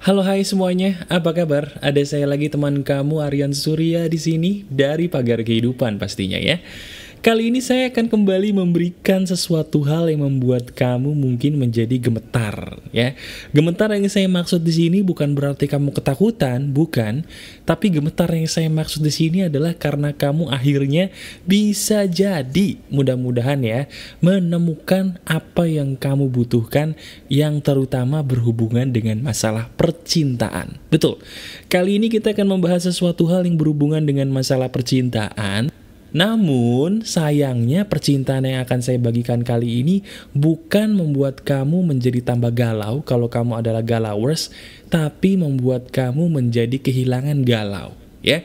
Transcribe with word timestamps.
Halo 0.00 0.24
hai 0.24 0.40
semuanya, 0.48 1.04
apa 1.12 1.36
kabar? 1.36 1.76
Ada 1.84 2.00
saya 2.16 2.24
lagi 2.24 2.48
teman 2.48 2.80
kamu 2.80 3.20
Aryan 3.20 3.52
Surya 3.52 4.08
di 4.08 4.16
sini 4.16 4.64
dari 4.64 5.12
Pagar 5.12 5.44
Kehidupan 5.44 6.00
pastinya 6.00 6.40
ya. 6.40 6.56
Kali 7.20 7.52
ini 7.52 7.60
saya 7.60 7.92
akan 7.92 8.08
kembali 8.08 8.56
memberikan 8.56 9.28
sesuatu 9.28 9.84
hal 9.84 10.08
yang 10.08 10.24
membuat 10.24 10.72
kamu 10.72 11.12
mungkin 11.12 11.60
menjadi 11.60 12.00
gemetar, 12.00 12.80
ya. 12.96 13.12
Gemetar 13.52 13.92
yang 13.92 14.08
saya 14.08 14.24
maksud 14.24 14.64
di 14.64 14.72
sini 14.72 15.04
bukan 15.04 15.36
berarti 15.36 15.68
kamu 15.68 15.92
ketakutan, 15.92 16.72
bukan. 16.72 17.28
Tapi 17.68 17.92
gemetar 17.92 18.32
yang 18.32 18.48
saya 18.48 18.72
maksud 18.72 19.04
di 19.04 19.12
sini 19.12 19.52
adalah 19.52 19.76
karena 19.76 20.16
kamu 20.16 20.48
akhirnya 20.48 21.12
bisa 21.44 22.08
jadi, 22.08 22.80
mudah-mudahan 22.88 23.60
ya, 23.68 23.84
menemukan 24.24 25.20
apa 25.28 25.68
yang 25.68 26.00
kamu 26.00 26.32
butuhkan 26.32 26.96
yang 27.28 27.60
terutama 27.60 28.24
berhubungan 28.24 28.96
dengan 28.96 29.20
masalah 29.20 29.68
percintaan. 29.76 30.80
Betul. 30.88 31.20
Kali 31.68 32.00
ini 32.00 32.08
kita 32.08 32.32
akan 32.32 32.56
membahas 32.56 32.88
sesuatu 32.88 33.28
hal 33.28 33.44
yang 33.44 33.60
berhubungan 33.60 34.08
dengan 34.08 34.32
masalah 34.32 34.72
percintaan 34.72 35.68
namun, 36.10 37.06
sayangnya 37.06 37.86
percintaan 37.86 38.46
yang 38.46 38.62
akan 38.66 38.80
saya 38.82 38.98
bagikan 38.98 39.46
kali 39.46 39.82
ini 39.82 39.96
bukan 40.34 40.94
membuat 40.94 41.46
kamu 41.46 41.86
menjadi 41.86 42.34
tambah 42.34 42.50
galau 42.50 43.02
kalau 43.06 43.30
kamu 43.30 43.62
adalah 43.62 43.82
galawers, 43.82 44.50
tapi 44.90 45.38
membuat 45.38 45.94
kamu 45.94 46.26
menjadi 46.26 46.76
kehilangan 46.82 47.46
galau, 47.46 47.94
ya. 48.22 48.42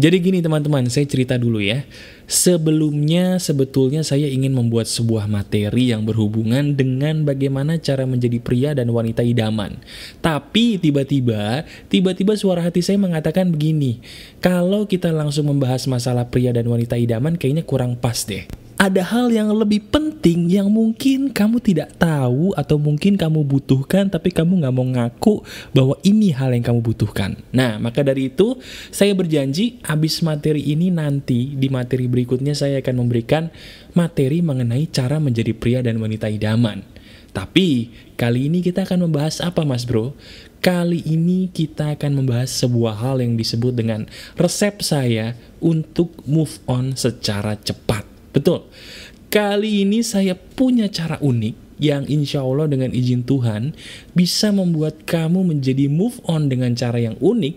Jadi 0.00 0.16
gini 0.16 0.40
teman-teman, 0.40 0.88
saya 0.88 1.04
cerita 1.04 1.36
dulu 1.36 1.60
ya. 1.60 1.84
Sebelumnya 2.24 3.36
sebetulnya 3.36 4.00
saya 4.00 4.32
ingin 4.32 4.56
membuat 4.56 4.88
sebuah 4.88 5.28
materi 5.28 5.92
yang 5.92 6.08
berhubungan 6.08 6.72
dengan 6.72 7.28
bagaimana 7.28 7.76
cara 7.76 8.08
menjadi 8.08 8.40
pria 8.40 8.72
dan 8.72 8.88
wanita 8.88 9.20
idaman. 9.20 9.76
Tapi 10.24 10.80
tiba-tiba, 10.80 11.68
tiba-tiba 11.92 12.32
suara 12.32 12.64
hati 12.64 12.80
saya 12.80 12.96
mengatakan 12.96 13.52
begini, 13.52 14.00
kalau 14.40 14.88
kita 14.88 15.12
langsung 15.12 15.52
membahas 15.52 15.84
masalah 15.84 16.32
pria 16.32 16.56
dan 16.56 16.64
wanita 16.64 16.96
idaman 16.96 17.36
kayaknya 17.36 17.68
kurang 17.68 17.92
pas 17.92 18.24
deh 18.24 18.48
ada 18.80 19.04
hal 19.04 19.28
yang 19.28 19.52
lebih 19.52 19.92
penting 19.92 20.48
yang 20.48 20.72
mungkin 20.72 21.28
kamu 21.28 21.60
tidak 21.60 22.00
tahu 22.00 22.56
atau 22.56 22.80
mungkin 22.80 23.20
kamu 23.20 23.44
butuhkan 23.44 24.08
tapi 24.08 24.32
kamu 24.32 24.64
nggak 24.64 24.72
mau 24.72 24.88
ngaku 24.88 25.44
bahwa 25.76 26.00
ini 26.00 26.32
hal 26.32 26.56
yang 26.56 26.64
kamu 26.64 26.80
butuhkan. 26.80 27.36
Nah, 27.52 27.76
maka 27.76 28.00
dari 28.00 28.32
itu 28.32 28.56
saya 28.88 29.12
berjanji 29.12 29.84
habis 29.84 30.24
materi 30.24 30.64
ini 30.72 30.88
nanti 30.88 31.52
di 31.60 31.68
materi 31.68 32.08
berikutnya 32.08 32.56
saya 32.56 32.80
akan 32.80 33.04
memberikan 33.04 33.52
materi 33.92 34.40
mengenai 34.40 34.88
cara 34.88 35.20
menjadi 35.20 35.52
pria 35.52 35.84
dan 35.84 36.00
wanita 36.00 36.32
idaman. 36.32 36.80
Tapi 37.36 37.92
kali 38.16 38.48
ini 38.48 38.64
kita 38.64 38.88
akan 38.88 39.12
membahas 39.12 39.44
apa 39.44 39.60
mas 39.60 39.84
bro? 39.84 40.16
Kali 40.64 41.04
ini 41.04 41.52
kita 41.52 42.00
akan 42.00 42.24
membahas 42.24 42.48
sebuah 42.48 42.96
hal 42.96 43.20
yang 43.20 43.36
disebut 43.36 43.76
dengan 43.76 44.08
resep 44.40 44.80
saya 44.80 45.36
untuk 45.60 46.16
move 46.24 46.64
on 46.64 46.96
secara 46.96 47.60
cepat. 47.60 48.09
Betul. 48.30 48.66
Kali 49.30 49.86
ini 49.86 50.02
saya 50.02 50.34
punya 50.34 50.90
cara 50.90 51.18
unik 51.22 51.78
yang 51.80 52.04
insya 52.10 52.44
Allah 52.44 52.68
dengan 52.68 52.92
izin 52.92 53.24
Tuhan 53.24 53.72
bisa 54.12 54.52
membuat 54.52 55.06
kamu 55.08 55.54
menjadi 55.54 55.88
move 55.88 56.20
on 56.28 56.50
dengan 56.50 56.76
cara 56.76 57.00
yang 57.00 57.16
unik. 57.18 57.56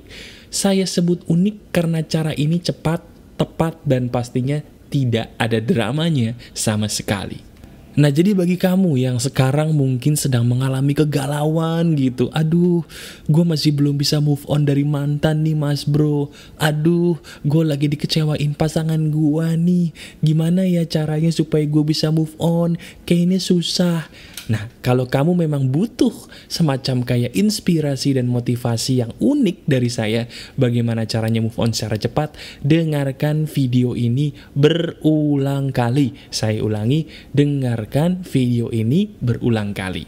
Saya 0.53 0.85
sebut 0.85 1.25
unik 1.25 1.73
karena 1.73 2.05
cara 2.05 2.31
ini 2.37 2.61
cepat, 2.61 3.01
tepat, 3.41 3.81
dan 3.83 4.07
pastinya 4.07 4.61
tidak 4.93 5.33
ada 5.41 5.57
dramanya 5.57 6.37
sama 6.53 6.85
sekali. 6.85 7.52
Nah 7.93 8.09
jadi 8.09 8.33
bagi 8.33 8.57
kamu 8.57 8.97
yang 8.97 9.21
sekarang 9.21 9.77
mungkin 9.77 10.17
sedang 10.17 10.49
mengalami 10.49 10.97
kegalauan 10.97 11.93
gitu 11.93 12.25
Aduh 12.33 12.81
gue 13.29 13.43
masih 13.45 13.69
belum 13.69 14.01
bisa 14.01 14.17
move 14.17 14.41
on 14.49 14.65
dari 14.65 14.81
mantan 14.81 15.45
nih 15.45 15.53
mas 15.53 15.85
bro. 15.85 16.33
Aduh 16.57 17.21
gue 17.45 17.63
lagi 17.63 17.85
dikecewain 17.85 18.57
pasangan 18.57 18.97
gue 19.13 19.47
nih. 19.61 19.93
Gimana 20.25 20.65
ya 20.65 20.81
caranya 20.89 21.29
supaya 21.29 21.61
gue 21.69 21.83
bisa 21.85 22.09
move 22.09 22.33
on? 22.41 22.81
Kayaknya 23.05 23.37
susah 23.37 24.09
Nah, 24.51 24.67
kalau 24.83 25.07
kamu 25.07 25.47
memang 25.47 25.71
butuh 25.71 26.11
semacam 26.51 27.07
kayak 27.07 27.31
inspirasi 27.31 28.19
dan 28.19 28.27
motivasi 28.27 28.99
yang 28.99 29.11
unik 29.23 29.63
dari 29.63 29.87
saya, 29.87 30.27
bagaimana 30.59 31.07
caranya 31.07 31.39
move 31.39 31.55
on 31.55 31.71
secara 31.71 31.95
cepat, 31.95 32.35
dengarkan 32.59 33.47
video 33.47 33.95
ini 33.95 34.35
berulang 34.51 35.71
kali. 35.71 36.11
Saya 36.27 36.59
ulangi, 36.59 37.07
dengarkan 37.31 38.27
video 38.27 38.67
ini 38.75 39.15
berulang 39.23 39.71
kali. 39.71 40.03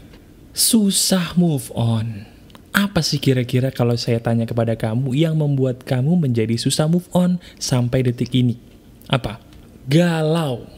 Susah 0.52 1.32
move 1.40 1.72
on. 1.72 2.28
Apa 2.76 3.00
sih 3.00 3.16
kira-kira 3.16 3.72
kalau 3.72 3.96
saya 3.96 4.20
tanya 4.20 4.44
kepada 4.44 4.76
kamu 4.76 5.16
yang 5.16 5.32
membuat 5.40 5.80
kamu 5.88 6.28
menjadi 6.28 6.60
susah 6.60 6.84
move 6.84 7.08
on 7.16 7.40
sampai 7.56 8.04
detik 8.04 8.28
ini? 8.36 8.60
Apa? 9.08 9.40
Galau 9.88 10.68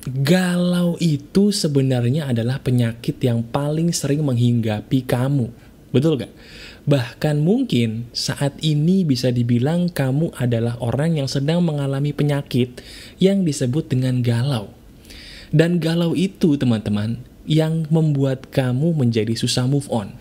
Galau 0.00 0.96
itu 0.96 1.52
sebenarnya 1.52 2.32
adalah 2.32 2.56
penyakit 2.64 3.20
yang 3.20 3.44
paling 3.44 3.92
sering 3.92 4.24
menghinggapi 4.24 5.04
kamu. 5.04 5.52
Betul 5.92 6.24
gak? 6.24 6.32
Bahkan 6.88 7.36
mungkin 7.44 8.08
saat 8.16 8.56
ini 8.64 9.04
bisa 9.04 9.28
dibilang 9.28 9.92
kamu 9.92 10.32
adalah 10.40 10.80
orang 10.80 11.20
yang 11.20 11.28
sedang 11.28 11.60
mengalami 11.60 12.16
penyakit 12.16 12.80
yang 13.20 13.44
disebut 13.44 13.92
dengan 13.92 14.24
galau. 14.24 14.72
Dan 15.52 15.82
galau 15.82 16.16
itu 16.16 16.56
teman-teman 16.56 17.20
yang 17.44 17.84
membuat 17.92 18.48
kamu 18.48 18.96
menjadi 18.96 19.34
susah 19.36 19.68
move 19.68 19.90
on. 19.92 20.19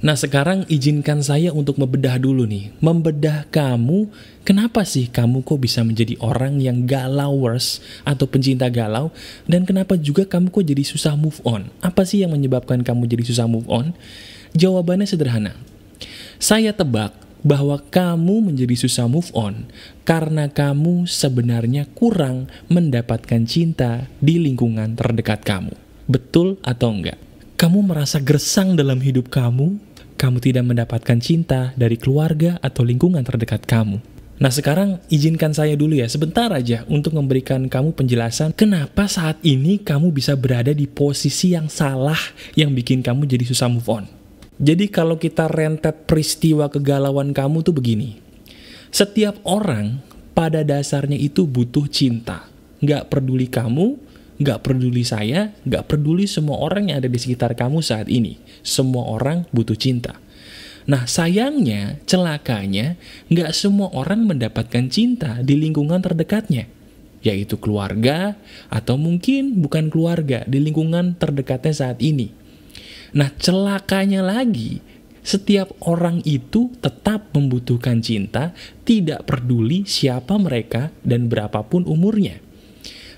Nah 0.00 0.16
sekarang 0.16 0.64
izinkan 0.72 1.20
saya 1.20 1.52
untuk 1.52 1.76
membedah 1.76 2.16
dulu 2.16 2.48
nih. 2.48 2.72
Membedah 2.80 3.44
kamu, 3.52 4.08
kenapa 4.48 4.80
sih 4.88 5.12
kamu 5.12 5.44
kok 5.44 5.60
bisa 5.60 5.84
menjadi 5.84 6.16
orang 6.24 6.56
yang 6.56 6.88
galauers 6.88 7.84
atau 8.08 8.24
pencinta 8.24 8.72
galau? 8.72 9.12
Dan 9.44 9.68
kenapa 9.68 10.00
juga 10.00 10.24
kamu 10.24 10.48
kok 10.48 10.64
jadi 10.64 10.84
susah 10.88 11.20
move 11.20 11.36
on? 11.44 11.68
Apa 11.84 12.08
sih 12.08 12.24
yang 12.24 12.32
menyebabkan 12.32 12.80
kamu 12.80 13.12
jadi 13.12 13.24
susah 13.28 13.44
move 13.44 13.68
on? 13.68 13.92
Jawabannya 14.56 15.04
sederhana. 15.04 15.52
Saya 16.40 16.72
tebak 16.72 17.12
bahwa 17.44 17.76
kamu 17.92 18.52
menjadi 18.52 18.80
susah 18.80 19.04
move 19.04 19.28
on 19.36 19.68
karena 20.08 20.48
kamu 20.48 21.04
sebenarnya 21.08 21.84
kurang 21.92 22.48
mendapatkan 22.72 23.44
cinta 23.44 24.08
di 24.16 24.40
lingkungan 24.40 24.96
terdekat 24.96 25.44
kamu. 25.44 25.76
Betul 26.08 26.56
atau 26.64 26.88
enggak? 26.88 27.20
Kamu 27.60 27.84
merasa 27.84 28.16
gersang 28.24 28.72
dalam 28.72 29.04
hidup 29.04 29.28
kamu 29.28 29.89
kamu 30.20 30.36
tidak 30.44 30.68
mendapatkan 30.68 31.16
cinta 31.16 31.72
dari 31.80 31.96
keluarga 31.96 32.60
atau 32.60 32.84
lingkungan 32.84 33.24
terdekat 33.24 33.64
kamu. 33.64 34.04
Nah 34.40 34.52
sekarang 34.52 35.00
izinkan 35.08 35.56
saya 35.56 35.76
dulu 35.76 35.96
ya 35.96 36.08
sebentar 36.08 36.52
aja 36.52 36.84
untuk 36.92 37.16
memberikan 37.16 37.68
kamu 37.68 37.96
penjelasan 37.96 38.52
kenapa 38.52 39.08
saat 39.08 39.40
ini 39.40 39.80
kamu 39.80 40.12
bisa 40.12 40.36
berada 40.36 40.76
di 40.76 40.84
posisi 40.84 41.56
yang 41.56 41.72
salah 41.72 42.20
yang 42.52 42.72
bikin 42.76 43.00
kamu 43.00 43.24
jadi 43.24 43.44
susah 43.48 43.72
move 43.72 43.88
on. 43.88 44.04
Jadi 44.60 44.92
kalau 44.92 45.16
kita 45.16 45.48
rentet 45.48 46.04
peristiwa 46.04 46.68
kegalauan 46.68 47.32
kamu 47.32 47.64
tuh 47.64 47.72
begini. 47.72 48.20
Setiap 48.92 49.40
orang 49.48 50.04
pada 50.36 50.60
dasarnya 50.60 51.16
itu 51.16 51.48
butuh 51.48 51.88
cinta. 51.88 52.44
Nggak 52.80 53.12
peduli 53.12 53.48
kamu, 53.48 53.96
nggak 54.40 54.64
peduli 54.64 55.04
saya, 55.04 55.52
nggak 55.68 55.84
peduli 55.84 56.24
semua 56.24 56.56
orang 56.64 56.88
yang 56.88 57.04
ada 57.04 57.12
di 57.12 57.20
sekitar 57.20 57.52
kamu 57.52 57.84
saat 57.84 58.08
ini. 58.08 58.40
Semua 58.64 59.06
orang 59.12 59.44
butuh 59.52 59.76
cinta. 59.76 60.16
Nah 60.88 61.04
sayangnya, 61.04 62.00
celakanya, 62.08 62.96
nggak 63.28 63.52
semua 63.52 63.92
orang 63.92 64.24
mendapatkan 64.24 64.88
cinta 64.88 65.44
di 65.44 65.60
lingkungan 65.60 66.00
terdekatnya. 66.00 66.66
Yaitu 67.20 67.60
keluarga, 67.60 68.40
atau 68.72 68.96
mungkin 68.96 69.60
bukan 69.60 69.92
keluarga, 69.92 70.40
di 70.48 70.56
lingkungan 70.56 71.20
terdekatnya 71.20 71.76
saat 71.76 72.00
ini. 72.00 72.32
Nah 73.12 73.28
celakanya 73.36 74.24
lagi, 74.24 74.80
setiap 75.20 75.68
orang 75.84 76.24
itu 76.24 76.72
tetap 76.80 77.28
membutuhkan 77.36 78.00
cinta, 78.00 78.56
tidak 78.88 79.28
peduli 79.28 79.84
siapa 79.84 80.40
mereka 80.40 80.88
dan 81.04 81.28
berapapun 81.28 81.84
umurnya. 81.84 82.40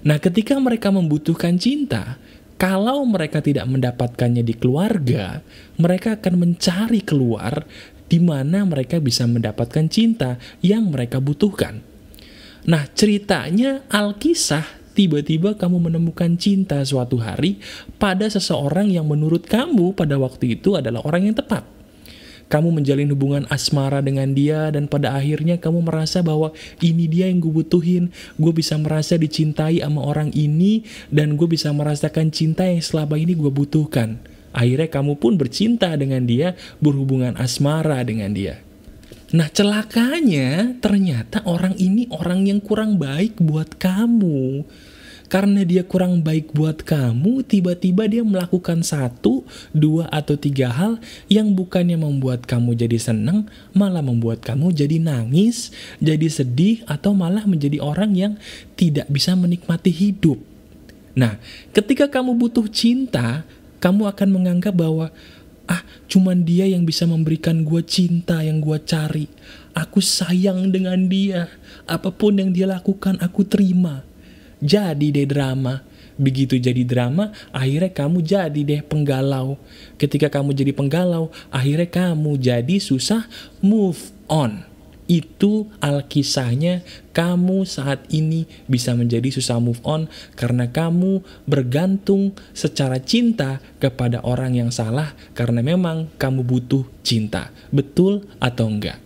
Nah, 0.02 0.18
ketika 0.18 0.58
mereka 0.58 0.90
membutuhkan 0.90 1.54
cinta, 1.62 2.18
kalau 2.58 3.02
mereka 3.06 3.38
tidak 3.38 3.66
mendapatkannya 3.70 4.42
di 4.42 4.54
keluarga, 4.54 5.42
mereka 5.78 6.18
akan 6.18 6.34
mencari 6.38 7.02
keluar 7.02 7.66
di 8.10 8.18
mana 8.18 8.66
mereka 8.66 8.98
bisa 8.98 9.26
mendapatkan 9.26 9.86
cinta 9.86 10.38
yang 10.62 10.90
mereka 10.90 11.22
butuhkan. 11.22 11.82
Nah, 12.66 12.86
ceritanya 12.94 13.82
Alkisah 13.90 14.66
tiba-tiba 14.92 15.56
kamu 15.56 15.90
menemukan 15.90 16.36
cinta 16.36 16.82
suatu 16.84 17.18
hari 17.18 17.58
pada 17.96 18.28
seseorang 18.28 18.92
yang 18.92 19.08
menurut 19.08 19.48
kamu 19.48 19.96
pada 19.96 20.20
waktu 20.20 20.60
itu 20.60 20.76
adalah 20.76 21.02
orang 21.02 21.32
yang 21.32 21.36
tepat 21.38 21.81
kamu 22.46 22.80
menjalin 22.80 23.10
hubungan 23.12 23.44
asmara 23.50 24.00
dengan 24.00 24.32
dia 24.32 24.70
dan 24.70 24.86
pada 24.86 25.14
akhirnya 25.14 25.60
kamu 25.60 25.84
merasa 25.86 26.22
bahwa 26.24 26.54
ini 26.82 27.06
dia 27.06 27.28
yang 27.28 27.42
gue 27.42 27.52
butuhin, 27.52 28.10
gue 28.38 28.52
bisa 28.54 28.78
merasa 28.80 29.18
dicintai 29.18 29.82
sama 29.82 30.02
orang 30.02 30.30
ini 30.34 30.86
dan 31.12 31.34
gue 31.38 31.46
bisa 31.46 31.70
merasakan 31.70 32.32
cinta 32.32 32.66
yang 32.66 32.82
selama 32.82 33.18
ini 33.20 33.34
gue 33.36 33.50
butuhkan. 33.52 34.18
akhirnya 34.52 34.92
kamu 34.92 35.16
pun 35.16 35.40
bercinta 35.40 35.96
dengan 35.96 36.28
dia, 36.28 36.52
berhubungan 36.76 37.40
asmara 37.40 38.04
dengan 38.04 38.36
dia. 38.36 38.60
Nah 39.32 39.48
celakanya 39.48 40.76
ternyata 40.76 41.40
orang 41.48 41.72
ini 41.80 42.04
orang 42.12 42.44
yang 42.44 42.60
kurang 42.60 43.00
baik 43.00 43.40
buat 43.40 43.80
kamu. 43.80 44.60
Karena 45.32 45.64
dia 45.64 45.80
kurang 45.80 46.20
baik 46.20 46.52
buat 46.52 46.84
kamu, 46.84 47.40
tiba-tiba 47.48 48.04
dia 48.04 48.20
melakukan 48.20 48.84
satu, 48.84 49.48
dua, 49.72 50.04
atau 50.12 50.36
tiga 50.36 50.68
hal 50.68 51.00
yang 51.32 51.56
bukannya 51.56 51.96
membuat 51.96 52.44
kamu 52.44 52.76
jadi 52.76 53.00
senang, 53.00 53.48
malah 53.72 54.04
membuat 54.04 54.44
kamu 54.44 54.76
jadi 54.76 55.00
nangis, 55.00 55.72
jadi 56.04 56.28
sedih, 56.28 56.84
atau 56.84 57.16
malah 57.16 57.48
menjadi 57.48 57.80
orang 57.80 58.12
yang 58.12 58.32
tidak 58.76 59.08
bisa 59.08 59.32
menikmati 59.32 59.88
hidup. 59.88 60.36
Nah, 61.16 61.40
ketika 61.72 62.12
kamu 62.12 62.36
butuh 62.36 62.68
cinta, 62.68 63.48
kamu 63.80 64.12
akan 64.12 64.28
menganggap 64.36 64.76
bahwa 64.76 65.08
ah 65.64 65.80
cuman 66.12 66.44
dia 66.44 66.68
yang 66.68 66.84
bisa 66.84 67.08
memberikan 67.08 67.64
gue 67.64 67.80
cinta 67.88 68.44
yang 68.44 68.60
gue 68.60 68.76
cari. 68.84 69.32
Aku 69.72 70.04
sayang 70.04 70.68
dengan 70.68 71.08
dia. 71.08 71.48
Apa 71.88 72.12
pun 72.12 72.36
yang 72.36 72.52
dia 72.52 72.68
lakukan 72.68 73.16
aku 73.24 73.48
terima. 73.48 74.11
Jadi 74.62 75.10
deh 75.10 75.26
drama. 75.26 75.82
Begitu 76.12 76.60
jadi 76.60 76.84
drama, 76.84 77.32
akhirnya 77.50 77.90
kamu 77.90 78.22
jadi 78.22 78.60
deh 78.62 78.80
penggalau. 78.84 79.56
Ketika 79.96 80.28
kamu 80.28 80.54
jadi 80.54 80.72
penggalau, 80.76 81.32
akhirnya 81.48 81.88
kamu 81.88 82.36
jadi 82.38 82.76
susah 82.78 83.26
move 83.64 84.12
on. 84.28 84.62
Itu 85.10 85.66
alkisahnya 85.82 86.86
kamu 87.10 87.66
saat 87.66 88.06
ini 88.14 88.46
bisa 88.70 88.94
menjadi 88.94 89.34
susah 89.34 89.58
move 89.58 89.82
on 89.82 90.06
karena 90.38 90.70
kamu 90.70 91.26
bergantung 91.44 92.32
secara 92.54 93.02
cinta 93.02 93.58
kepada 93.82 94.22
orang 94.22 94.56
yang 94.56 94.70
salah 94.70 95.12
karena 95.34 95.58
memang 95.60 96.12
kamu 96.16 96.46
butuh 96.46 96.86
cinta. 97.02 97.50
Betul 97.74 98.24
atau 98.38 98.70
enggak? 98.70 99.02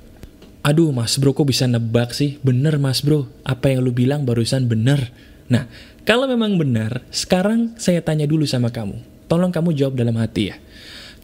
Aduh 0.66 0.90
mas 0.90 1.14
bro 1.14 1.30
kok 1.30 1.46
bisa 1.46 1.70
nebak 1.70 2.10
sih? 2.10 2.42
Bener 2.42 2.82
mas 2.82 2.98
bro, 2.98 3.30
apa 3.46 3.70
yang 3.70 3.86
lu 3.86 3.94
bilang 3.94 4.26
barusan 4.26 4.66
bener. 4.66 5.14
Nah, 5.46 5.70
kalau 6.06 6.26
memang 6.30 6.58
benar, 6.58 7.02
sekarang 7.10 7.74
saya 7.78 8.02
tanya 8.02 8.26
dulu 8.26 8.46
sama 8.46 8.70
kamu. 8.70 8.98
Tolong 9.26 9.50
kamu 9.50 9.74
jawab 9.74 9.98
dalam 9.98 10.14
hati 10.18 10.54
ya. 10.54 10.56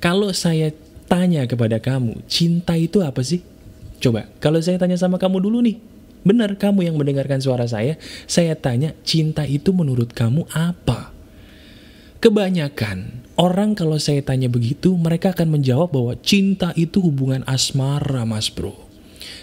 Kalau 0.03 0.35
saya 0.35 0.75
tanya 1.07 1.47
kepada 1.47 1.79
kamu, 1.79 2.27
cinta 2.27 2.75
itu 2.75 3.03
apa 3.03 3.23
sih? 3.23 3.43
Coba, 4.03 4.27
kalau 4.43 4.59
saya 4.59 4.79
tanya 4.83 4.99
sama 4.99 5.23
kamu 5.23 5.39
dulu 5.39 5.63
nih. 5.63 5.79
Benar, 6.23 6.55
kamu 6.55 6.87
yang 6.87 6.95
mendengarkan 6.99 7.43
suara 7.43 7.67
saya. 7.67 7.99
Saya 8.31 8.55
tanya, 8.55 8.95
cinta 9.03 9.43
itu 9.47 9.75
menurut 9.75 10.15
kamu 10.15 10.47
apa? 10.55 11.11
Kebanyakan 12.23 13.27
orang 13.35 13.75
kalau 13.75 13.99
saya 13.99 14.23
tanya 14.23 14.47
begitu, 14.47 14.95
mereka 14.95 15.35
akan 15.35 15.59
menjawab 15.59 15.91
bahwa 15.91 16.15
cinta 16.23 16.71
itu 16.79 17.03
hubungan 17.03 17.43
asmara, 17.51 18.23
mas 18.23 18.47
bro. 18.47 18.92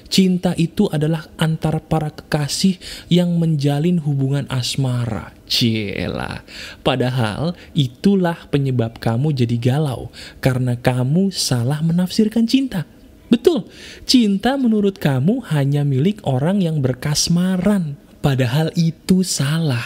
Cinta 0.10 0.58
itu 0.58 0.90
adalah 0.90 1.30
antara 1.38 1.78
para 1.78 2.10
kekasih 2.10 2.82
yang 3.14 3.38
menjalin 3.38 4.02
hubungan 4.02 4.50
asmara. 4.50 5.32
Cila. 5.46 6.42
Padahal 6.82 7.58
itulah 7.74 8.50
penyebab 8.50 8.98
kamu 8.98 9.34
jadi 9.34 9.58
galau. 9.58 10.10
Karena 10.42 10.78
kamu 10.78 11.30
salah 11.30 11.82
menafsirkan 11.86 12.50
cinta. 12.50 12.90
Betul, 13.30 13.70
cinta 14.10 14.58
menurut 14.58 14.98
kamu 14.98 15.46
hanya 15.54 15.86
milik 15.86 16.26
orang 16.26 16.66
yang 16.66 16.82
berkasmaran. 16.82 17.94
Padahal 18.26 18.74
itu 18.74 19.22
salah. 19.22 19.86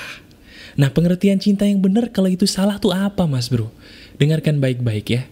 Nah, 0.73 0.89
pengertian 0.89 1.37
cinta 1.37 1.67
yang 1.69 1.83
benar 1.83 2.09
kalau 2.09 2.31
itu 2.31 2.49
salah 2.49 2.81
tuh 2.81 2.95
apa, 2.95 3.29
Mas 3.29 3.51
Bro? 3.51 3.69
Dengarkan 4.17 4.57
baik-baik 4.57 5.05
ya. 5.11 5.23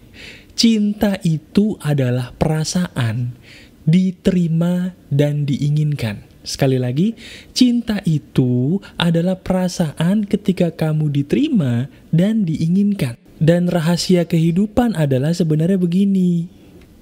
Cinta 0.52 1.16
itu 1.24 1.80
adalah 1.80 2.36
perasaan 2.36 3.34
diterima 3.84 4.94
dan 5.10 5.44
diinginkan. 5.44 6.26
Sekali 6.42 6.74
lagi, 6.74 7.14
cinta 7.54 8.02
itu 8.02 8.82
adalah 8.98 9.38
perasaan 9.38 10.26
ketika 10.26 10.74
kamu 10.74 11.10
diterima 11.22 11.86
dan 12.10 12.42
diinginkan. 12.42 13.14
Dan 13.42 13.66
rahasia 13.66 14.26
kehidupan 14.26 14.94
adalah 14.94 15.34
sebenarnya 15.34 15.78
begini. 15.78 16.46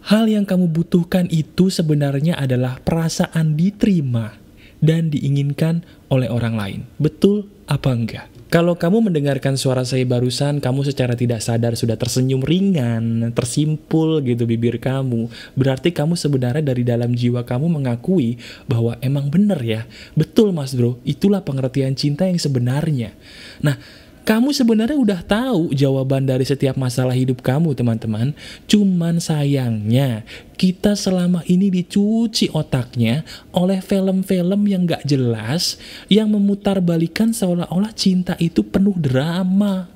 Hal 0.09 0.29
yang 0.29 0.49
kamu 0.49 0.73
butuhkan 0.73 1.29
itu 1.29 1.69
sebenarnya 1.69 2.37
adalah 2.41 2.81
perasaan 2.81 3.57
diterima 3.57 4.41
dan 4.81 5.13
diinginkan 5.13 5.85
oleh 6.09 6.33
orang 6.33 6.57
lain. 6.57 6.81
Betul 6.97 7.49
apa 7.69 7.93
enggak? 7.93 8.40
Kalau 8.51 8.75
kamu 8.75 9.07
mendengarkan 9.07 9.55
suara 9.55 9.87
saya 9.87 10.03
barusan, 10.03 10.59
kamu 10.59 10.83
secara 10.83 11.15
tidak 11.15 11.39
sadar 11.39 11.79
sudah 11.79 11.95
tersenyum 11.95 12.43
ringan, 12.43 13.31
tersimpul 13.31 14.19
gitu 14.27 14.43
bibir 14.43 14.83
kamu. 14.83 15.31
Berarti 15.55 15.95
kamu 15.95 16.19
sebenarnya 16.19 16.75
dari 16.75 16.83
dalam 16.83 17.15
jiwa 17.15 17.47
kamu 17.47 17.71
mengakui 17.71 18.43
bahwa 18.67 18.99
emang 19.07 19.31
bener 19.31 19.63
ya. 19.63 19.87
Betul 20.19 20.51
mas 20.51 20.75
bro, 20.75 20.99
itulah 21.07 21.47
pengertian 21.47 21.95
cinta 21.95 22.27
yang 22.27 22.43
sebenarnya. 22.43 23.15
Nah, 23.63 23.79
kamu 24.21 24.53
sebenarnya 24.53 24.99
udah 25.01 25.21
tahu 25.25 25.73
jawaban 25.73 26.29
dari 26.29 26.45
setiap 26.45 26.77
masalah 26.77 27.17
hidup 27.17 27.41
kamu, 27.41 27.73
teman-teman. 27.73 28.37
Cuman 28.69 29.17
sayangnya, 29.17 30.29
kita 30.61 30.93
selama 30.93 31.41
ini 31.49 31.73
dicuci 31.73 32.53
otaknya 32.53 33.25
oleh 33.51 33.81
film-film 33.81 34.61
yang 34.69 34.85
gak 34.85 35.03
jelas, 35.09 35.81
yang 36.13 36.29
memutar 36.29 36.79
balikan 36.85 37.33
seolah-olah 37.33 37.97
cinta 37.97 38.37
itu 38.37 38.61
penuh 38.61 38.95
drama. 39.01 39.89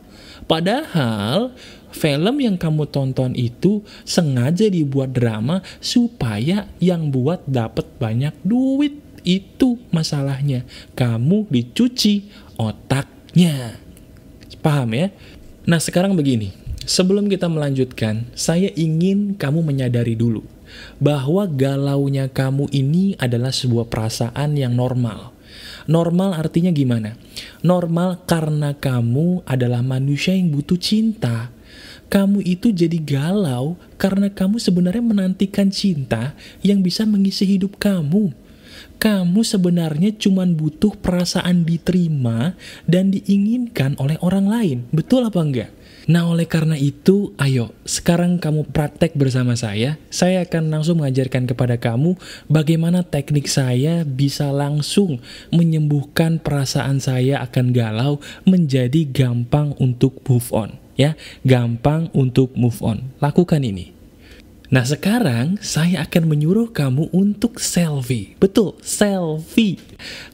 Padahal, 0.44 1.52
film 1.92 2.36
yang 2.40 2.56
kamu 2.56 2.88
tonton 2.90 3.32
itu 3.36 3.84
sengaja 4.02 4.68
dibuat 4.68 5.14
drama 5.14 5.60
supaya 5.78 6.68
yang 6.80 7.12
buat 7.12 7.44
dapat 7.44 7.86
banyak 8.00 8.34
duit. 8.42 9.00
Itu 9.24 9.80
masalahnya. 9.88 10.68
Kamu 10.92 11.48
dicuci 11.48 12.28
otaknya. 12.60 13.83
Paham 14.64 14.96
ya? 14.96 15.12
Nah 15.68 15.76
sekarang 15.76 16.16
begini, 16.16 16.56
sebelum 16.88 17.28
kita 17.28 17.52
melanjutkan, 17.52 18.24
saya 18.32 18.72
ingin 18.72 19.36
kamu 19.36 19.60
menyadari 19.60 20.16
dulu 20.16 20.40
bahwa 20.96 21.44
galaunya 21.44 22.32
kamu 22.32 22.72
ini 22.72 23.12
adalah 23.20 23.52
sebuah 23.52 23.92
perasaan 23.92 24.56
yang 24.56 24.72
normal. 24.72 25.36
Normal 25.84 26.32
artinya 26.32 26.72
gimana? 26.72 27.12
Normal 27.60 28.24
karena 28.24 28.72
kamu 28.72 29.44
adalah 29.44 29.84
manusia 29.84 30.32
yang 30.32 30.48
butuh 30.48 30.80
cinta. 30.80 31.52
Kamu 32.08 32.40
itu 32.40 32.72
jadi 32.72 32.96
galau 33.04 33.76
karena 34.00 34.32
kamu 34.32 34.56
sebenarnya 34.56 35.04
menantikan 35.04 35.68
cinta 35.68 36.32
yang 36.64 36.80
bisa 36.80 37.04
mengisi 37.04 37.44
hidup 37.44 37.76
kamu 37.76 38.32
kamu 38.98 39.44
sebenarnya 39.44 40.16
cuma 40.16 40.48
butuh 40.48 40.96
perasaan 40.96 41.68
diterima 41.68 42.56
dan 42.88 43.12
diinginkan 43.12 43.98
oleh 44.00 44.16
orang 44.24 44.46
lain. 44.48 44.78
Betul 44.92 45.28
apa 45.28 45.40
enggak? 45.40 45.70
Nah 46.04 46.28
oleh 46.28 46.44
karena 46.44 46.76
itu, 46.76 47.32
ayo 47.40 47.72
sekarang 47.88 48.36
kamu 48.36 48.68
praktek 48.68 49.16
bersama 49.16 49.56
saya. 49.56 49.96
Saya 50.12 50.44
akan 50.44 50.68
langsung 50.68 51.00
mengajarkan 51.00 51.48
kepada 51.48 51.80
kamu 51.80 52.20
bagaimana 52.52 53.00
teknik 53.00 53.48
saya 53.48 54.04
bisa 54.04 54.52
langsung 54.52 55.24
menyembuhkan 55.48 56.44
perasaan 56.44 57.00
saya 57.00 57.40
akan 57.40 57.72
galau 57.72 58.20
menjadi 58.44 59.08
gampang 59.08 59.72
untuk 59.80 60.20
move 60.28 60.52
on. 60.52 60.76
Ya, 60.94 61.16
gampang 61.42 62.12
untuk 62.12 62.52
move 62.54 62.78
on. 62.84 63.10
Lakukan 63.18 63.64
ini. 63.64 64.03
Nah 64.74 64.82
sekarang 64.82 65.54
saya 65.62 66.02
akan 66.02 66.34
menyuruh 66.34 66.74
kamu 66.74 67.06
untuk 67.14 67.62
selfie. 67.62 68.34
Betul, 68.42 68.74
selfie. 68.82 69.78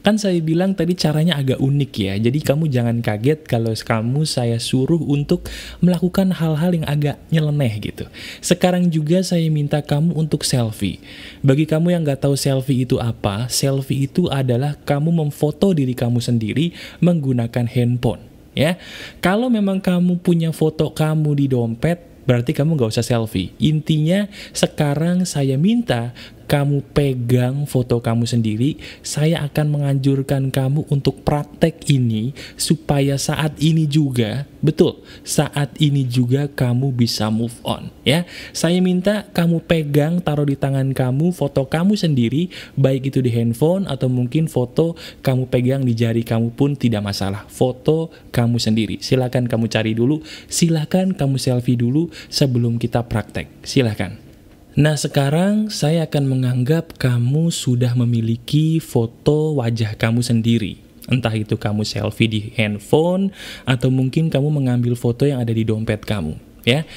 Kan 0.01 0.17
saya 0.17 0.41
bilang 0.41 0.73
tadi 0.73 0.97
caranya 0.97 1.37
agak 1.37 1.61
unik 1.61 1.91
ya. 1.93 2.17
Jadi 2.17 2.41
kamu 2.41 2.65
jangan 2.73 3.05
kaget 3.05 3.45
kalau 3.45 3.69
kamu 3.69 4.25
saya 4.25 4.57
suruh 4.57 4.97
untuk 4.97 5.45
melakukan 5.77 6.33
hal-hal 6.33 6.73
yang 6.73 6.89
agak 6.89 7.21
nyeleneh 7.29 7.69
gitu. 7.85 8.09
Sekarang 8.41 8.89
juga 8.89 9.21
saya 9.21 9.45
minta 9.53 9.77
kamu 9.77 10.17
untuk 10.17 10.41
selfie. 10.41 10.97
Bagi 11.45 11.69
kamu 11.69 11.93
yang 11.93 12.01
gak 12.01 12.25
tahu 12.25 12.33
selfie 12.33 12.89
itu 12.89 12.97
apa, 12.97 13.45
selfie 13.45 14.09
itu 14.09 14.25
adalah 14.25 14.73
kamu 14.89 15.21
memfoto 15.21 15.69
diri 15.69 15.93
kamu 15.93 16.17
sendiri 16.17 16.73
menggunakan 16.97 17.69
handphone. 17.69 18.25
Ya, 18.57 18.81
kalau 19.23 19.53
memang 19.53 19.79
kamu 19.79 20.17
punya 20.19 20.51
foto 20.51 20.91
kamu 20.91 21.39
di 21.39 21.45
dompet, 21.47 22.10
berarti 22.25 22.53
kamu 22.53 22.77
gak 22.77 22.91
usah 22.93 23.05
selfie. 23.05 23.53
Intinya 23.61 24.29
sekarang 24.51 25.25
saya 25.25 25.55
minta 25.57 26.13
kamu 26.51 26.83
pegang 26.91 27.63
foto 27.63 28.03
kamu 28.03 28.27
sendiri, 28.27 28.75
saya 28.99 29.39
akan 29.47 29.79
menganjurkan 29.79 30.51
kamu 30.51 30.83
untuk 30.91 31.23
praktek 31.23 31.87
ini 31.87 32.35
supaya 32.59 33.15
saat 33.15 33.55
ini 33.63 33.87
juga, 33.87 34.43
betul, 34.59 34.99
saat 35.23 35.71
ini 35.79 36.03
juga 36.03 36.51
kamu 36.51 36.91
bisa 36.91 37.31
move 37.31 37.55
on 37.63 37.87
ya. 38.03 38.27
Saya 38.51 38.83
minta 38.83 39.31
kamu 39.31 39.63
pegang 39.63 40.19
taruh 40.19 40.43
di 40.43 40.59
tangan 40.59 40.91
kamu 40.91 41.31
foto 41.31 41.63
kamu 41.71 41.95
sendiri, 41.95 42.51
baik 42.75 43.15
itu 43.15 43.23
di 43.23 43.31
handphone 43.31 43.87
atau 43.87 44.11
mungkin 44.11 44.51
foto 44.51 44.99
kamu 45.23 45.47
pegang 45.47 45.87
di 45.87 45.95
jari 45.95 46.27
kamu 46.27 46.51
pun 46.51 46.75
tidak 46.75 46.99
masalah. 47.07 47.47
Foto 47.47 48.11
kamu 48.35 48.59
sendiri. 48.59 48.99
Silakan 48.99 49.47
kamu 49.47 49.71
cari 49.71 49.95
dulu, 49.95 50.19
silakan 50.51 51.15
kamu 51.15 51.39
selfie 51.39 51.79
dulu 51.79 52.11
sebelum 52.27 52.75
kita 52.75 53.07
praktek. 53.07 53.47
Silakan. 53.63 54.30
Nah 54.71 54.95
sekarang 54.95 55.67
saya 55.67 56.07
akan 56.07 56.31
menganggap 56.31 56.95
kamu 56.95 57.51
sudah 57.51 57.91
memiliki 57.91 58.79
foto 58.79 59.59
wajah 59.59 59.99
kamu 59.99 60.23
sendiri. 60.23 60.79
Entah 61.11 61.35
itu 61.35 61.59
kamu 61.59 61.83
selfie 61.83 62.31
di 62.31 62.41
handphone 62.55 63.35
atau 63.67 63.91
mungkin 63.91 64.31
kamu 64.31 64.47
mengambil 64.47 64.95
foto 64.95 65.27
yang 65.27 65.43
ada 65.43 65.51
di 65.51 65.67
dompet 65.67 66.07
kamu, 66.07 66.39
ya. 66.63 66.87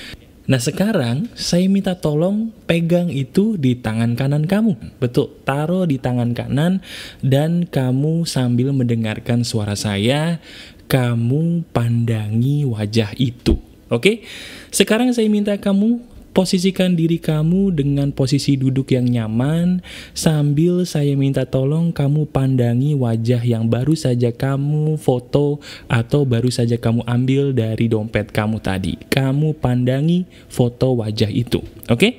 Nah 0.46 0.62
sekarang 0.62 1.26
saya 1.34 1.66
minta 1.66 1.98
tolong 1.98 2.54
pegang 2.70 3.10
itu 3.10 3.58
di 3.58 3.74
tangan 3.74 4.14
kanan 4.14 4.46
kamu. 4.46 4.78
Betul, 5.02 5.34
taruh 5.42 5.82
di 5.82 5.98
tangan 5.98 6.30
kanan 6.30 6.78
dan 7.26 7.66
kamu 7.66 8.22
sambil 8.22 8.70
mendengarkan 8.70 9.42
suara 9.42 9.74
saya, 9.74 10.38
kamu 10.86 11.66
pandangi 11.74 12.62
wajah 12.70 13.18
itu. 13.18 13.58
Oke? 13.90 14.22
Sekarang 14.70 15.10
saya 15.10 15.26
minta 15.26 15.58
kamu 15.58 16.13
Posisikan 16.34 16.98
diri 16.98 17.22
kamu 17.22 17.70
dengan 17.70 18.10
posisi 18.10 18.58
duduk 18.58 18.90
yang 18.90 19.06
nyaman, 19.06 19.86
sambil 20.18 20.82
saya 20.82 21.14
minta 21.14 21.46
tolong 21.46 21.94
kamu 21.94 22.26
pandangi 22.26 22.98
wajah 22.98 23.38
yang 23.46 23.70
baru 23.70 23.94
saja 23.94 24.34
kamu 24.34 24.98
foto 24.98 25.62
atau 25.86 26.26
baru 26.26 26.50
saja 26.50 26.74
kamu 26.74 27.06
ambil 27.06 27.54
dari 27.54 27.86
dompet 27.86 28.34
kamu 28.34 28.58
tadi. 28.58 28.98
Kamu 29.14 29.62
pandangi 29.62 30.26
foto 30.50 30.98
wajah 30.98 31.30
itu, 31.30 31.62
oke? 31.86 32.02
Okay? 32.02 32.18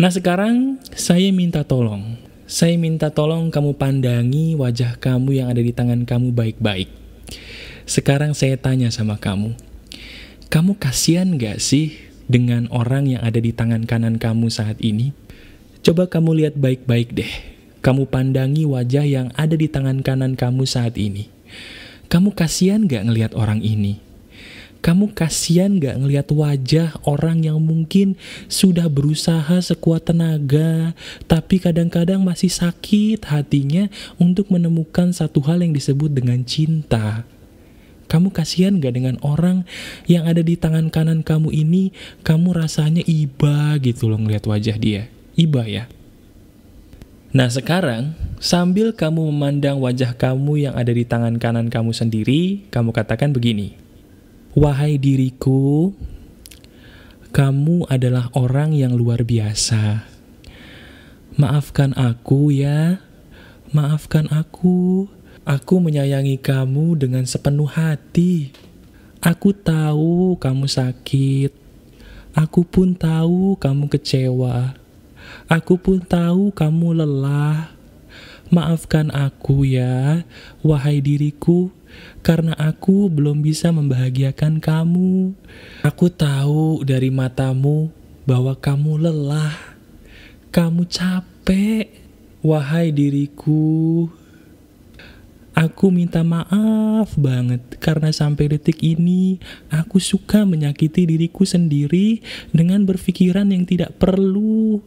Nah 0.00 0.08
sekarang 0.08 0.80
saya 0.96 1.28
minta 1.28 1.60
tolong. 1.60 2.16
Saya 2.48 2.80
minta 2.80 3.12
tolong 3.12 3.52
kamu 3.52 3.76
pandangi 3.76 4.56
wajah 4.56 4.96
kamu 4.96 5.44
yang 5.44 5.52
ada 5.52 5.60
di 5.60 5.76
tangan 5.76 6.08
kamu 6.08 6.32
baik-baik. 6.32 6.88
Sekarang 7.84 8.32
saya 8.32 8.56
tanya 8.56 8.88
sama 8.88 9.20
kamu, 9.20 9.52
kamu 10.48 10.72
kasihan 10.80 11.28
gak 11.36 11.60
sih 11.60 12.11
dengan 12.32 12.64
orang 12.72 13.12
yang 13.12 13.20
ada 13.20 13.36
di 13.36 13.52
tangan 13.52 13.84
kanan 13.84 14.16
kamu 14.16 14.48
saat 14.48 14.80
ini? 14.80 15.12
Coba 15.84 16.08
kamu 16.08 16.40
lihat 16.40 16.54
baik-baik 16.56 17.12
deh. 17.12 17.32
Kamu 17.84 18.08
pandangi 18.08 18.64
wajah 18.64 19.04
yang 19.04 19.28
ada 19.36 19.52
di 19.52 19.68
tangan 19.68 20.00
kanan 20.00 20.32
kamu 20.32 20.64
saat 20.64 20.96
ini. 20.96 21.28
Kamu 22.08 22.32
kasihan 22.32 22.88
gak 22.88 23.04
ngelihat 23.04 23.36
orang 23.36 23.60
ini? 23.60 24.00
Kamu 24.82 25.14
kasihan 25.14 25.78
gak 25.78 25.98
ngelihat 25.98 26.30
wajah 26.30 26.94
orang 27.02 27.42
yang 27.42 27.58
mungkin 27.62 28.14
sudah 28.46 28.86
berusaha 28.86 29.58
sekuat 29.62 30.10
tenaga, 30.10 30.94
tapi 31.26 31.58
kadang-kadang 31.62 32.22
masih 32.22 32.50
sakit 32.50 33.22
hatinya 33.26 33.90
untuk 34.18 34.50
menemukan 34.50 35.10
satu 35.10 35.42
hal 35.44 35.60
yang 35.60 35.74
disebut 35.74 36.10
dengan 36.10 36.42
cinta. 36.46 37.26
Kamu 38.12 38.28
kasihan 38.28 38.76
gak 38.76 38.92
dengan 38.92 39.16
orang 39.24 39.64
yang 40.04 40.28
ada 40.28 40.44
di 40.44 40.52
tangan 40.52 40.92
kanan 40.92 41.24
kamu 41.24 41.48
ini, 41.48 41.96
kamu 42.20 42.52
rasanya 42.52 43.00
iba 43.08 43.72
gitu 43.80 44.12
loh 44.12 44.20
ngeliat 44.20 44.44
wajah 44.44 44.76
dia. 44.76 45.08
Iba 45.32 45.64
ya. 45.64 45.88
Nah 47.32 47.48
sekarang, 47.48 48.12
sambil 48.36 48.92
kamu 48.92 49.32
memandang 49.32 49.80
wajah 49.80 50.12
kamu 50.12 50.68
yang 50.68 50.74
ada 50.76 50.92
di 50.92 51.08
tangan 51.08 51.40
kanan 51.40 51.72
kamu 51.72 51.96
sendiri, 51.96 52.68
kamu 52.68 52.92
katakan 52.92 53.32
begini. 53.32 53.80
Wahai 54.52 55.00
diriku, 55.00 55.96
kamu 57.32 57.88
adalah 57.88 58.28
orang 58.36 58.76
yang 58.76 58.92
luar 58.92 59.24
biasa. 59.24 60.04
Maafkan 61.40 61.96
aku 61.96 62.52
ya, 62.52 63.00
maafkan 63.72 64.28
aku 64.28 65.08
Aku 65.42 65.82
menyayangi 65.82 66.38
kamu 66.38 66.94
dengan 67.02 67.26
sepenuh 67.26 67.66
hati. 67.66 68.54
Aku 69.18 69.50
tahu 69.50 70.38
kamu 70.38 70.70
sakit. 70.70 71.50
Aku 72.30 72.62
pun 72.62 72.94
tahu 72.94 73.58
kamu 73.58 73.90
kecewa. 73.90 74.78
Aku 75.50 75.74
pun 75.82 75.98
tahu 75.98 76.54
kamu 76.54 77.02
lelah. 77.02 77.74
Maafkan 78.54 79.10
aku 79.10 79.66
ya, 79.66 80.22
wahai 80.62 81.02
diriku, 81.02 81.74
karena 82.22 82.54
aku 82.54 83.10
belum 83.10 83.42
bisa 83.42 83.74
membahagiakan 83.74 84.62
kamu. 84.62 85.34
Aku 85.82 86.06
tahu 86.06 86.86
dari 86.86 87.10
matamu 87.10 87.90
bahwa 88.28 88.54
kamu 88.54 89.10
lelah, 89.10 89.58
kamu 90.54 90.86
capek, 90.86 91.90
wahai 92.46 92.94
diriku. 92.94 94.06
Aku 95.52 95.92
minta 95.92 96.24
maaf 96.24 97.12
banget 97.12 97.60
karena 97.76 98.08
sampai 98.08 98.56
detik 98.56 98.80
ini 98.80 99.36
aku 99.68 100.00
suka 100.00 100.48
menyakiti 100.48 101.04
diriku 101.04 101.44
sendiri 101.44 102.24
dengan 102.56 102.88
berpikiran 102.88 103.52
yang 103.52 103.68
tidak 103.68 104.00
perlu. 104.00 104.80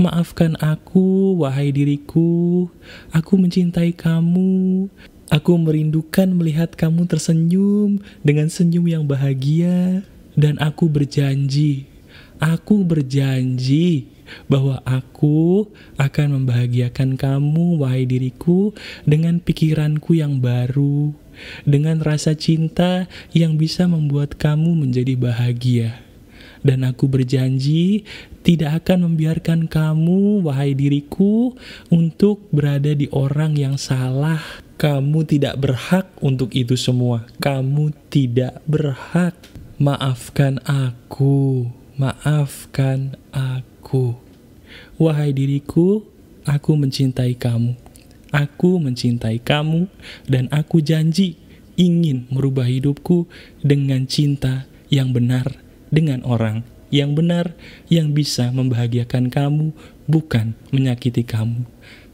Maafkan 0.00 0.56
aku, 0.64 1.36
wahai 1.44 1.76
diriku. 1.76 2.72
Aku 3.12 3.36
mencintai 3.36 3.92
kamu. 3.92 4.88
Aku 5.28 5.52
merindukan 5.60 6.28
melihat 6.32 6.72
kamu 6.72 7.04
tersenyum 7.08 8.00
dengan 8.24 8.48
senyum 8.48 8.88
yang 8.88 9.04
bahagia. 9.04 10.04
Dan 10.32 10.56
aku 10.56 10.88
berjanji, 10.88 11.91
aku 12.42 12.82
berjanji 12.82 14.10
bahwa 14.50 14.82
aku 14.82 15.70
akan 15.94 16.42
membahagiakan 16.42 17.14
kamu, 17.14 17.78
wahai 17.78 18.02
diriku, 18.02 18.74
dengan 19.06 19.38
pikiranku 19.38 20.18
yang 20.18 20.42
baru, 20.42 21.14
dengan 21.62 22.02
rasa 22.02 22.34
cinta 22.34 23.06
yang 23.30 23.54
bisa 23.54 23.86
membuat 23.86 24.34
kamu 24.34 24.74
menjadi 24.74 25.14
bahagia. 25.14 26.02
Dan 26.62 26.86
aku 26.86 27.10
berjanji 27.10 28.06
tidak 28.46 28.86
akan 28.86 29.10
membiarkan 29.10 29.66
kamu, 29.66 30.46
wahai 30.46 30.78
diriku, 30.78 31.54
untuk 31.90 32.46
berada 32.54 32.94
di 32.94 33.10
orang 33.10 33.58
yang 33.58 33.74
salah. 33.78 34.42
Kamu 34.78 35.26
tidak 35.26 35.62
berhak 35.62 36.10
untuk 36.18 36.54
itu 36.54 36.74
semua. 36.74 37.26
Kamu 37.38 37.94
tidak 38.10 38.62
berhak. 38.66 39.34
Maafkan 39.82 40.62
aku, 40.62 41.66
maafkan 42.02 43.14
aku. 43.30 44.18
Wahai 44.98 45.30
diriku, 45.30 46.02
aku 46.42 46.74
mencintai 46.74 47.38
kamu. 47.38 47.78
Aku 48.34 48.82
mencintai 48.82 49.38
kamu 49.38 49.86
dan 50.26 50.50
aku 50.50 50.82
janji 50.82 51.38
ingin 51.78 52.26
merubah 52.32 52.66
hidupku 52.66 53.28
dengan 53.62 54.08
cinta 54.08 54.66
yang 54.88 55.12
benar 55.14 55.60
dengan 55.92 56.24
orang 56.24 56.64
yang 56.92 57.16
benar 57.16 57.56
yang 57.88 58.12
bisa 58.16 58.52
membahagiakan 58.52 59.28
kamu 59.32 59.72
bukan 60.08 60.56
menyakiti 60.72 61.24
kamu. 61.24 61.64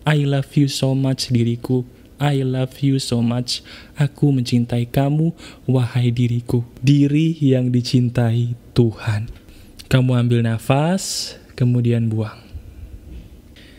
I 0.06 0.26
love 0.26 0.54
you 0.58 0.70
so 0.70 0.94
much 0.94 1.30
diriku. 1.30 1.86
I 2.18 2.42
love 2.42 2.82
you 2.82 2.98
so 2.98 3.22
much. 3.22 3.62
Aku 3.94 4.34
mencintai 4.34 4.90
kamu, 4.90 5.30
wahai 5.70 6.10
diriku. 6.10 6.66
Diri 6.82 7.38
yang 7.38 7.70
dicintai 7.70 8.58
Tuhan. 8.74 9.47
Kamu 9.88 10.20
ambil 10.20 10.44
nafas, 10.44 11.32
kemudian 11.56 12.12
buang. 12.12 12.44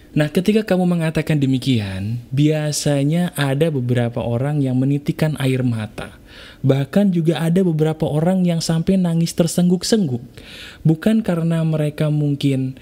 Nah, 0.10 0.26
ketika 0.26 0.66
kamu 0.66 0.98
mengatakan 0.98 1.38
demikian, 1.38 2.26
biasanya 2.34 3.30
ada 3.38 3.70
beberapa 3.70 4.18
orang 4.18 4.58
yang 4.58 4.74
menitikan 4.74 5.38
air 5.38 5.62
mata. 5.62 6.18
Bahkan 6.66 7.14
juga 7.14 7.38
ada 7.38 7.62
beberapa 7.62 8.10
orang 8.10 8.42
yang 8.42 8.58
sampai 8.58 8.98
nangis 8.98 9.38
tersengguk-sengguk. 9.38 10.26
Bukan 10.82 11.22
karena 11.22 11.62
mereka 11.62 12.10
mungkin 12.10 12.82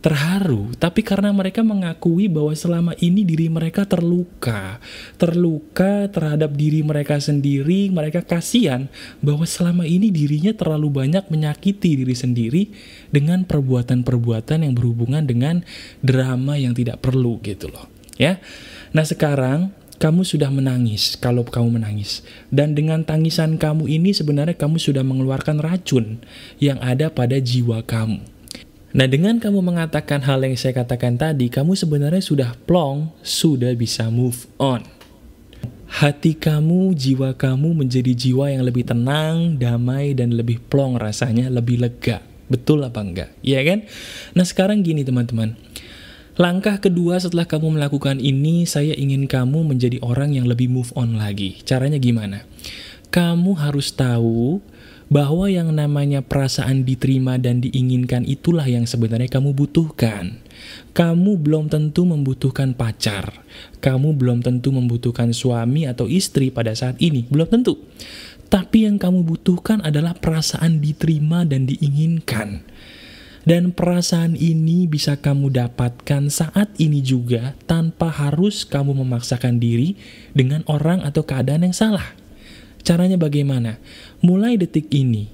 terharu, 0.00 0.70
tapi 0.76 1.00
karena 1.02 1.32
mereka 1.32 1.64
mengakui 1.64 2.28
bahwa 2.30 2.52
selama 2.52 2.92
ini 3.00 3.24
diri 3.24 3.48
mereka 3.50 3.88
terluka, 3.88 4.78
terluka 5.16 6.06
terhadap 6.12 6.54
diri 6.54 6.84
mereka 6.84 7.18
sendiri, 7.18 7.88
mereka 7.90 8.22
kasihan 8.22 8.86
bahwa 9.24 9.48
selama 9.48 9.88
ini 9.88 10.12
dirinya 10.12 10.52
terlalu 10.52 10.92
banyak 10.92 11.26
menyakiti 11.32 11.98
diri 11.98 12.14
sendiri 12.16 12.62
dengan 13.10 13.42
perbuatan-perbuatan 13.48 14.68
yang 14.68 14.74
berhubungan 14.76 15.24
dengan 15.24 15.64
drama 16.04 16.60
yang 16.60 16.76
tidak 16.76 17.02
perlu 17.02 17.40
gitu 17.42 17.72
loh. 17.72 17.88
Ya. 18.16 18.40
Nah, 18.96 19.04
sekarang 19.04 19.74
kamu 19.96 20.28
sudah 20.28 20.52
menangis 20.52 21.16
kalau 21.16 21.42
kamu 21.44 21.80
menangis. 21.80 22.20
Dan 22.52 22.76
dengan 22.76 23.02
tangisan 23.02 23.56
kamu 23.56 23.88
ini 23.88 24.12
sebenarnya 24.12 24.56
kamu 24.56 24.76
sudah 24.76 25.00
mengeluarkan 25.00 25.60
racun 25.60 26.20
yang 26.60 26.76
ada 26.84 27.08
pada 27.08 27.40
jiwa 27.40 27.80
kamu. 27.80 28.35
Nah, 28.96 29.04
dengan 29.04 29.36
kamu 29.36 29.60
mengatakan 29.60 30.24
hal 30.24 30.40
yang 30.40 30.56
saya 30.56 30.72
katakan 30.72 31.20
tadi, 31.20 31.52
kamu 31.52 31.76
sebenarnya 31.76 32.24
sudah 32.24 32.56
plong, 32.64 33.12
sudah 33.20 33.76
bisa 33.76 34.08
move 34.08 34.48
on. 34.56 34.80
Hati 36.00 36.32
kamu, 36.32 36.96
jiwa 36.96 37.36
kamu 37.36 37.76
menjadi 37.76 38.16
jiwa 38.16 38.48
yang 38.48 38.64
lebih 38.64 38.88
tenang, 38.88 39.60
damai, 39.60 40.16
dan 40.16 40.32
lebih 40.32 40.64
plong 40.72 40.96
rasanya, 40.96 41.52
lebih 41.52 41.76
lega. 41.76 42.24
Betul 42.48 42.88
apa 42.88 43.04
enggak? 43.04 43.36
Iya 43.44 43.60
kan? 43.68 43.84
Nah, 44.32 44.48
sekarang 44.48 44.80
gini 44.80 45.04
teman-teman. 45.04 45.60
Langkah 46.40 46.80
kedua 46.80 47.20
setelah 47.20 47.44
kamu 47.44 47.76
melakukan 47.76 48.16
ini, 48.16 48.64
saya 48.64 48.96
ingin 48.96 49.28
kamu 49.28 49.76
menjadi 49.76 50.00
orang 50.00 50.32
yang 50.32 50.48
lebih 50.48 50.72
move 50.72 50.88
on 50.96 51.20
lagi. 51.20 51.60
Caranya 51.68 52.00
gimana? 52.00 52.48
Kamu 53.12 53.60
harus 53.60 53.92
tahu 53.92 54.64
bahwa 55.06 55.46
yang 55.46 55.70
namanya 55.70 56.22
perasaan 56.22 56.82
diterima 56.82 57.38
dan 57.38 57.62
diinginkan 57.62 58.26
itulah 58.26 58.66
yang 58.66 58.84
sebenarnya 58.84 59.30
kamu 59.30 59.54
butuhkan. 59.54 60.42
Kamu 60.96 61.38
belum 61.38 61.70
tentu 61.70 62.02
membutuhkan 62.08 62.74
pacar. 62.74 63.44
Kamu 63.78 64.18
belum 64.18 64.42
tentu 64.42 64.74
membutuhkan 64.74 65.30
suami 65.30 65.86
atau 65.86 66.10
istri 66.10 66.50
pada 66.50 66.74
saat 66.74 66.98
ini. 66.98 67.28
Belum 67.28 67.46
tentu. 67.46 67.78
Tapi 68.46 68.86
yang 68.86 68.98
kamu 68.98 69.26
butuhkan 69.26 69.82
adalah 69.82 70.14
perasaan 70.18 70.82
diterima 70.82 71.46
dan 71.46 71.70
diinginkan. 71.70 72.66
Dan 73.46 73.70
perasaan 73.70 74.34
ini 74.34 74.90
bisa 74.90 75.22
kamu 75.22 75.54
dapatkan 75.54 76.34
saat 76.34 76.66
ini 76.82 76.98
juga 76.98 77.54
tanpa 77.70 78.10
harus 78.10 78.66
kamu 78.66 79.06
memaksakan 79.06 79.62
diri 79.62 79.94
dengan 80.34 80.66
orang 80.66 80.98
atau 81.06 81.22
keadaan 81.22 81.70
yang 81.70 81.76
salah. 81.76 82.25
Caranya 82.86 83.18
bagaimana? 83.18 83.82
Mulai 84.22 84.54
detik 84.62 84.86
ini, 84.94 85.26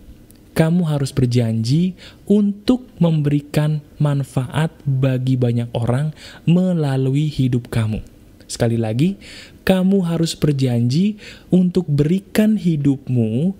kamu 0.56 0.88
harus 0.88 1.12
berjanji 1.12 1.92
untuk 2.25 2.88
memberikan 2.97 3.85
manfaat 4.00 4.73
bagi 4.88 5.37
banyak 5.37 5.68
orang 5.76 6.16
melalui 6.49 7.28
hidup 7.28 7.68
kamu. 7.68 8.00
Sekali 8.49 8.80
lagi, 8.80 9.21
kamu 9.68 10.00
harus 10.09 10.32
berjanji 10.32 11.21
untuk 11.52 11.85
berikan 11.92 12.56
hidupmu 12.56 13.52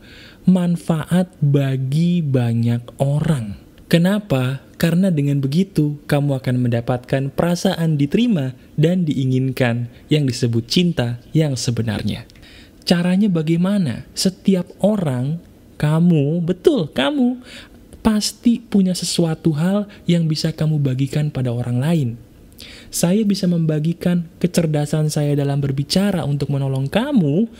manfaat 0.49 1.29
bagi 1.45 2.25
banyak 2.25 2.97
orang. 2.97 3.61
Kenapa? 3.93 4.65
Karena 4.81 5.13
dengan 5.13 5.45
begitu, 5.45 6.01
kamu 6.09 6.41
akan 6.41 6.65
mendapatkan 6.65 7.29
perasaan 7.29 8.01
diterima 8.01 8.57
dan 8.73 9.05
diinginkan 9.05 9.93
yang 10.09 10.25
disebut 10.25 10.65
cinta 10.65 11.21
yang 11.37 11.61
sebenarnya. 11.61 12.32
Caranya 12.83 13.31
bagaimana? 13.31 14.07
Setiap 14.15 14.67
orang, 14.83 15.39
kamu, 15.79 16.43
betul, 16.43 16.91
kamu, 16.91 17.43
pasti 18.03 18.59
punya 18.59 18.93
sesuatu 18.93 19.55
hal 19.55 19.87
yang 20.11 20.27
bisa 20.27 20.51
kamu 20.51 20.83
bagikan 20.83 21.31
pada 21.31 21.55
orang 21.55 21.79
lain. 21.79 22.09
Saya 22.91 23.23
bisa 23.27 23.47
membagikan 23.51 24.27
kecerdasan 24.39 25.11
saya 25.11 25.35
dalam 25.35 25.59
berbicara 25.59 26.23
untuk 26.27 26.51
menolong 26.51 26.87
kamu, 26.91 27.51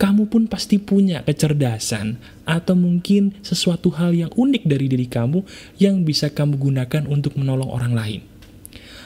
kamu 0.00 0.26
pun 0.26 0.48
pasti 0.50 0.82
punya 0.82 1.22
kecerdasan 1.22 2.18
atau 2.42 2.74
mungkin 2.74 3.38
sesuatu 3.44 3.92
hal 3.94 4.16
yang 4.16 4.32
unik 4.34 4.66
dari 4.66 4.90
diri 4.90 5.06
kamu 5.06 5.46
yang 5.78 6.02
bisa 6.02 6.32
kamu 6.32 6.58
gunakan 6.58 7.06
untuk 7.06 7.38
menolong 7.38 7.70
orang 7.70 7.94
lain. 7.94 8.20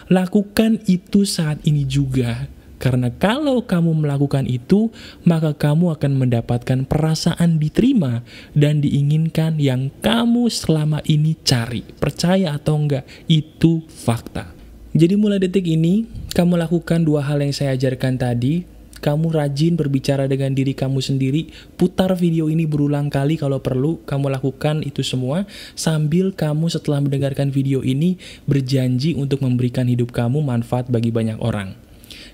Lakukan 0.07 0.81
itu 0.87 1.27
saat 1.27 1.61
ini 1.67 1.83
juga, 1.83 2.47
karena 2.77 3.09
kalau 3.09 3.65
kamu 3.65 4.05
melakukan 4.05 4.45
itu, 4.45 4.93
maka 5.25 5.57
kamu 5.57 5.97
akan 5.97 6.13
mendapatkan 6.21 6.85
perasaan 6.85 7.57
diterima 7.57 8.21
dan 8.53 8.85
diinginkan 8.85 9.57
yang 9.57 9.89
kamu 10.05 10.53
selama 10.53 11.01
ini 11.09 11.41
cari. 11.41 11.81
Percaya 11.97 12.53
atau 12.53 12.77
enggak, 12.77 13.09
itu 13.33 13.81
fakta. 13.89 14.53
Jadi 14.97 15.17
mulai 15.17 15.41
detik 15.41 15.65
ini, 15.65 16.09
kamu 16.33 16.61
lakukan 16.61 17.05
dua 17.05 17.25
hal 17.25 17.41
yang 17.41 17.53
saya 17.53 17.77
ajarkan 17.77 18.17
tadi, 18.21 18.65
kamu 19.01 19.29
rajin 19.29 19.77
berbicara 19.77 20.25
dengan 20.25 20.53
diri 20.57 20.73
kamu 20.73 21.01
sendiri, 21.05 21.53
putar 21.77 22.17
video 22.17 22.49
ini 22.49 22.65
berulang 22.65 23.13
kali 23.13 23.37
kalau 23.37 23.61
perlu, 23.61 24.01
kamu 24.09 24.33
lakukan 24.33 24.85
itu 24.85 25.05
semua, 25.05 25.45
sambil 25.77 26.33
kamu 26.33 26.73
setelah 26.73 27.05
mendengarkan 27.05 27.53
video 27.53 27.85
ini, 27.85 28.17
berjanji 28.49 29.13
untuk 29.17 29.45
memberikan 29.45 29.89
hidup 29.89 30.13
kamu 30.17 30.41
manfaat 30.41 30.89
bagi 30.89 31.13
banyak 31.13 31.41
orang. 31.41 31.86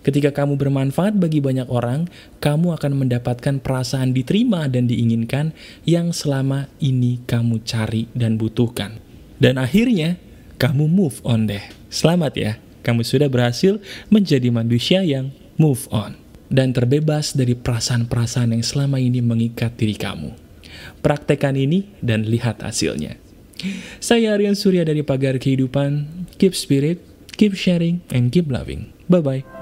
Ketika 0.03 0.35
kamu 0.35 0.59
bermanfaat 0.59 1.15
bagi 1.15 1.39
banyak 1.39 1.71
orang, 1.71 2.11
kamu 2.43 2.75
akan 2.75 2.93
mendapatkan 3.07 3.63
perasaan 3.63 4.11
diterima 4.11 4.67
dan 4.67 4.91
diinginkan 4.91 5.55
yang 5.87 6.11
selama 6.11 6.67
ini 6.83 7.23
kamu 7.23 7.63
cari 7.63 8.11
dan 8.11 8.35
butuhkan. 8.35 8.99
Dan 9.39 9.63
akhirnya, 9.63 10.19
kamu 10.59 10.91
move 10.91 11.23
on 11.23 11.47
deh. 11.47 11.63
Selamat 11.87 12.35
ya, 12.35 12.53
kamu 12.83 13.07
sudah 13.07 13.31
berhasil 13.31 13.79
menjadi 14.11 14.51
manusia 14.51 15.07
yang 15.07 15.31
move 15.55 15.87
on 15.95 16.19
dan 16.53 16.75
terbebas 16.75 17.33
dari 17.33 17.57
perasaan-perasaan 17.57 18.53
yang 18.53 18.63
selama 18.67 19.01
ini 19.01 19.25
mengikat 19.25 19.79
diri 19.79 19.95
kamu. 19.95 20.35
Praktekan 21.01 21.55
ini 21.55 21.89
dan 22.03 22.27
lihat 22.27 22.61
hasilnya. 22.61 23.17
Saya 24.03 24.35
Aryan 24.35 24.59
Surya 24.59 24.83
dari 24.83 25.07
Pagar 25.07 25.39
Kehidupan. 25.39 26.27
Keep 26.37 26.55
spirit, 26.59 26.99
keep 27.39 27.55
sharing, 27.55 28.03
and 28.11 28.35
keep 28.35 28.51
loving. 28.51 28.91
Bye-bye. 29.07 29.62